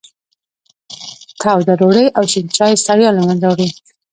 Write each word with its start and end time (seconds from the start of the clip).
توده 1.41 1.73
ډوډۍ 1.79 2.05
او 2.17 2.23
شین 2.31 2.47
چای 2.57 2.73
ستړیا 2.83 3.09
له 3.13 3.21
منځه 3.27 3.45
وړي. 3.51 3.69